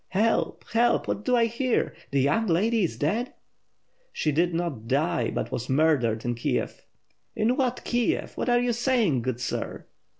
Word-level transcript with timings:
"Help! 0.15 0.65
Help! 0.71 1.07
What 1.07 1.23
do 1.23 1.35
I 1.35 1.45
hear? 1.45 1.93
The 2.09 2.21
young 2.21 2.47
lady 2.47 2.83
is 2.83 2.97
dead?" 2.97 3.35
"She 4.11 4.31
did 4.31 4.51
not 4.51 4.87
die, 4.87 5.29
but 5.29 5.51
was 5.51 5.69
murdered 5.69 6.25
in 6.25 6.33
Kiev." 6.33 6.83
"In 7.35 7.55
what 7.55 7.83
Kiev? 7.83 8.33
What 8.35 8.49
are 8.49 8.59
you 8.59 8.73
saying, 8.73 9.21
good 9.21 9.39
sir?" 9.39 9.85